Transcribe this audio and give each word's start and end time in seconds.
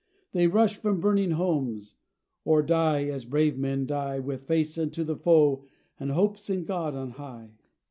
They 0.31 0.47
rush 0.47 0.79
from 0.79 0.99
burning 0.99 1.29
homes, 1.29 1.93
or 2.43 2.63
die, 2.63 3.03
as 3.03 3.23
brave 3.23 3.55
men 3.59 3.85
die, 3.85 4.17
With 4.17 4.47
face 4.47 4.75
unto 4.79 5.03
the 5.03 5.15
foe 5.15 5.63
and 5.99 6.09
hopes 6.09 6.49
in 6.49 6.65
God 6.65 6.95
on 6.95 7.11
high. 7.11 7.51